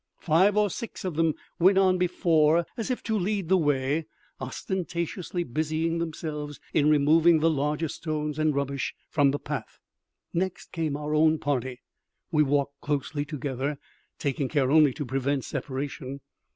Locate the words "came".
10.71-10.97